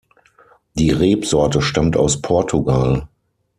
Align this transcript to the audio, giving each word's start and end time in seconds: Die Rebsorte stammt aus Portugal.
Die 0.73 0.89
Rebsorte 0.89 1.61
stammt 1.61 1.95
aus 1.95 2.23
Portugal. 2.23 3.07